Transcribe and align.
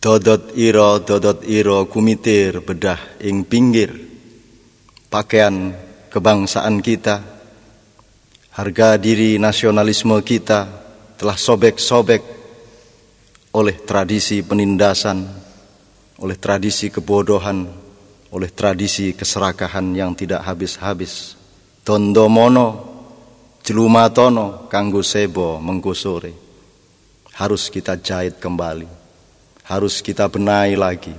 Dodot 0.00 0.56
iro 0.56 0.96
dodot 1.04 1.44
iro 1.44 1.84
kumitir 1.84 2.64
bedah 2.64 3.20
ing 3.20 3.44
pinggir. 3.44 3.92
Pakaian 5.12 5.76
kebangsaan 6.08 6.80
kita 6.80 7.20
harga 8.56 8.96
diri 8.96 9.36
nasionalisme 9.36 10.16
kita 10.24 10.60
telah 11.20 11.36
sobek-sobek 11.36 12.22
oleh 13.52 13.76
tradisi 13.84 14.40
penindasan 14.40 15.20
oleh 16.24 16.36
tradisi 16.40 16.88
kebodohan 16.88 17.68
oleh 18.32 18.50
tradisi 18.56 19.12
keserakahan 19.12 19.84
yang 19.92 20.16
tidak 20.16 20.48
habis-habis. 20.48 21.36
Tondomono 21.84 22.68
jelumatono 23.60 24.64
kanggo 24.64 25.04
sebo 25.04 25.60
mengkusore 25.60 26.32
harus 27.36 27.68
kita 27.68 28.00
jahit 28.00 28.40
kembali 28.40 28.99
harus 29.70 30.02
kita 30.02 30.26
benahi 30.26 30.74
lagi, 30.74 31.14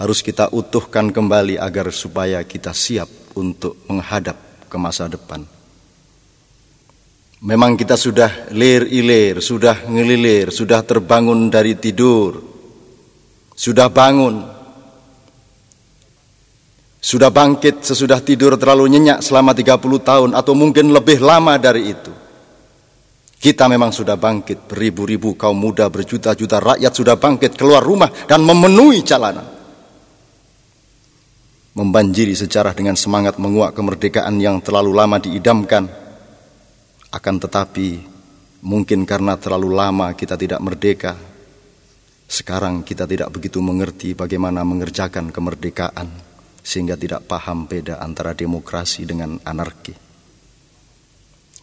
harus 0.00 0.24
kita 0.24 0.48
utuhkan 0.56 1.12
kembali 1.12 1.60
agar 1.60 1.92
supaya 1.92 2.40
kita 2.48 2.72
siap 2.72 3.36
untuk 3.36 3.76
menghadap 3.84 4.40
ke 4.72 4.76
masa 4.80 5.04
depan. 5.04 5.44
Memang 7.44 7.76
kita 7.76 8.00
sudah 8.00 8.48
lir 8.56 8.88
ilir, 8.88 9.44
sudah 9.44 9.84
ngelilir, 9.84 10.48
sudah 10.48 10.80
terbangun 10.80 11.52
dari 11.52 11.76
tidur, 11.76 12.40
sudah 13.52 13.92
bangun, 13.92 14.44
sudah 17.00 17.32
bangkit 17.32 17.80
sesudah 17.84 18.20
tidur 18.20 18.60
terlalu 18.60 18.92
nyenyak 18.96 19.24
selama 19.24 19.56
30 19.56 19.80
tahun 20.04 20.30
atau 20.36 20.52
mungkin 20.52 20.92
lebih 20.92 21.20
lama 21.20 21.56
dari 21.56 21.96
itu. 21.96 22.12
Kita 23.40 23.64
memang 23.72 23.88
sudah 23.88 24.20
bangkit, 24.20 24.68
beribu-ribu 24.68 25.32
kaum 25.32 25.56
muda, 25.56 25.88
berjuta-juta 25.88 26.60
rakyat 26.60 26.92
sudah 26.92 27.16
bangkit 27.16 27.56
keluar 27.56 27.80
rumah 27.80 28.12
dan 28.28 28.44
memenuhi 28.44 29.00
jalanan. 29.00 29.48
Membanjiri 31.72 32.36
sejarah 32.36 32.76
dengan 32.76 33.00
semangat 33.00 33.40
menguak 33.40 33.72
kemerdekaan 33.72 34.36
yang 34.36 34.60
terlalu 34.60 34.92
lama 34.92 35.16
diidamkan. 35.16 35.88
Akan 37.08 37.40
tetapi, 37.40 38.04
mungkin 38.60 39.08
karena 39.08 39.40
terlalu 39.40 39.72
lama 39.72 40.12
kita 40.12 40.36
tidak 40.36 40.60
merdeka, 40.60 41.16
sekarang 42.28 42.84
kita 42.84 43.08
tidak 43.08 43.32
begitu 43.32 43.64
mengerti 43.64 44.12
bagaimana 44.12 44.68
mengerjakan 44.68 45.32
kemerdekaan, 45.32 46.12
sehingga 46.60 46.92
tidak 47.00 47.24
paham 47.24 47.64
beda 47.64 48.04
antara 48.04 48.36
demokrasi 48.36 49.08
dengan 49.08 49.40
anarki. 49.40 50.09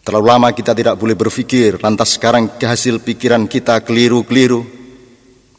Terlalu 0.08 0.24
lama 0.24 0.56
kita 0.56 0.72
tidak 0.72 0.96
boleh 0.96 1.20
berpikir, 1.20 1.84
lantas 1.84 2.16
sekarang 2.16 2.56
hasil 2.56 3.04
pikiran 3.04 3.44
kita 3.44 3.84
keliru-keliru, 3.84 4.64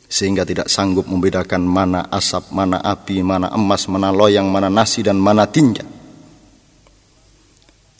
sehingga 0.09 0.49
tidak 0.49 0.73
sanggup 0.73 1.05
membedakan 1.05 1.69
mana 1.69 2.09
asap, 2.09 2.49
mana 2.57 2.81
api, 2.81 3.21
mana 3.21 3.53
emas, 3.53 3.85
mana 3.93 4.09
loyang, 4.09 4.49
mana 4.49 4.73
nasi, 4.73 5.05
dan 5.05 5.21
mana 5.21 5.45
tinja. 5.45 5.85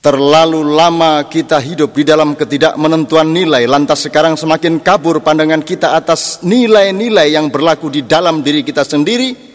Terlalu 0.01 0.65
lama 0.65 1.29
kita 1.29 1.61
hidup 1.61 1.93
di 1.93 2.09
dalam 2.09 2.33
ketidakmenentuan 2.33 3.29
nilai, 3.29 3.69
lantas 3.69 4.09
sekarang 4.09 4.41
semakin 4.41 4.81
kabur 4.81 5.21
pandangan 5.21 5.61
kita 5.61 6.01
atas 6.01 6.41
nilai-nilai 6.49 7.29
yang 7.29 7.53
berlaku 7.53 7.93
di 7.93 8.09
dalam 8.09 8.41
diri 8.41 8.65
kita 8.65 8.89
sendiri, 8.89 9.48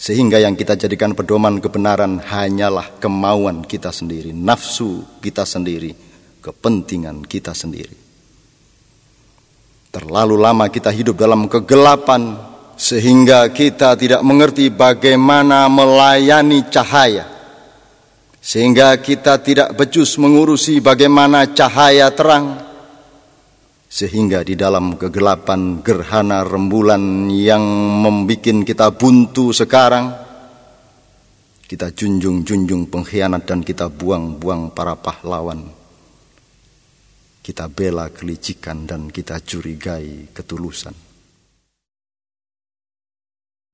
sehingga 0.00 0.40
yang 0.40 0.56
kita 0.56 0.80
jadikan 0.80 1.12
pedoman 1.12 1.60
kebenaran 1.60 2.24
hanyalah 2.24 2.88
kemauan 2.96 3.68
kita 3.68 3.92
sendiri, 3.92 4.32
nafsu 4.32 5.04
kita 5.20 5.44
sendiri, 5.44 5.92
kepentingan 6.40 7.20
kita 7.28 7.52
sendiri. 7.52 7.92
Terlalu 9.92 10.40
lama 10.40 10.72
kita 10.72 10.88
hidup 10.88 11.20
dalam 11.20 11.44
kegelapan 11.52 12.32
sehingga 12.80 13.44
kita 13.52 13.92
tidak 14.00 14.24
mengerti 14.24 14.72
bagaimana 14.72 15.68
melayani 15.68 16.64
cahaya. 16.72 17.28
Sehingga 18.40 18.96
kita 18.96 19.36
tidak 19.44 19.76
becus 19.76 20.16
mengurusi 20.16 20.80
bagaimana 20.80 21.44
cahaya 21.52 22.08
terang 22.08 22.69
sehingga 23.90 24.46
di 24.46 24.54
dalam 24.54 24.94
kegelapan 24.94 25.82
gerhana 25.82 26.46
rembulan 26.46 27.26
yang 27.26 27.60
membuat 27.98 28.62
kita 28.62 28.94
buntu 28.94 29.50
sekarang 29.50 30.14
kita 31.66 31.90
junjung-junjung 31.90 32.86
pengkhianat 32.86 33.50
dan 33.50 33.66
kita 33.66 33.90
buang-buang 33.90 34.74
para 34.74 34.94
pahlawan. 34.94 35.70
Kita 37.42 37.66
bela 37.66 38.10
kelicikan 38.14 38.86
dan 38.86 39.10
kita 39.10 39.42
curigai 39.42 40.30
ketulusan 40.30 41.09